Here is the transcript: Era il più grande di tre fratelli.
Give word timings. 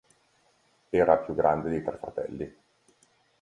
Era 0.89 1.13
il 1.13 1.25
più 1.25 1.35
grande 1.35 1.69
di 1.69 1.83
tre 1.83 1.97
fratelli. 1.99 2.55